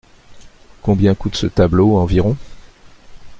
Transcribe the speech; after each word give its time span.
Combien 0.81 1.13
coûte 1.13 1.35
ce 1.35 1.45
tableau 1.45 1.95
environ? 1.95 2.35